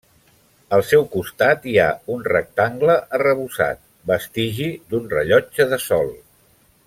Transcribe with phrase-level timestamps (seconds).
[0.77, 6.13] Al seu costat hi ha un rectangle arrebossat, vestigi d'un rellotge de sol.